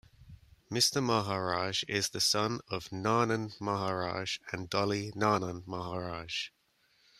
Mr. 0.71 0.99
Maharaj 1.03 1.83
is 1.87 2.09
the 2.09 2.19
son 2.19 2.59
of 2.69 2.89
Nanan 2.91 3.53
Maharaj 3.61 4.39
and 4.51 4.67
Dolly 4.67 5.11
Nanan 5.11 5.61
Maharaj. 5.67 6.49